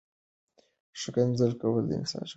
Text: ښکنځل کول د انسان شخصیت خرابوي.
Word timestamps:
ښکنځل 1.01 1.51
کول 1.61 1.83
د 1.87 1.91
انسان 1.99 2.01
شخصیت 2.05 2.19
خرابوي. 2.19 2.29